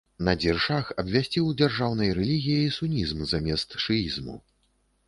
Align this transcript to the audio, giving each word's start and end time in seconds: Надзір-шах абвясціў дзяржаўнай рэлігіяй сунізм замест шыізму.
Надзір-шах 0.27 0.89
абвясціў 1.03 1.51
дзяржаўнай 1.59 2.09
рэлігіяй 2.21 2.75
сунізм 2.79 3.23
замест 3.37 3.81
шыізму. 3.87 4.35